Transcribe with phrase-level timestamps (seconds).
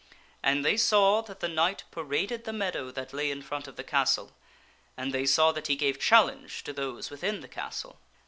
[0.41, 3.83] And they saw that the knight paraded the meadow that lay m front of the
[3.83, 4.31] castle,
[4.97, 7.99] and they saw that he gave challenge to those within the castle.